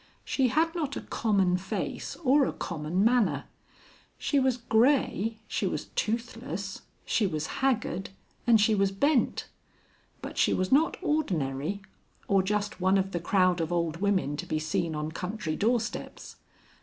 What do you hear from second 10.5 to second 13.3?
was not ordinary or just one of the